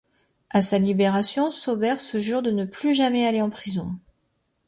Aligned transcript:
À 0.49 0.63
sa 0.63 0.79
libération, 0.79 1.51
Sauber 1.51 1.97
se 1.97 2.17
jure 2.17 2.41
de 2.41 2.49
ne 2.49 2.65
plus 2.65 2.95
jamais 2.95 3.27
aller 3.27 3.43
en 3.43 3.51
prison. 3.51 3.99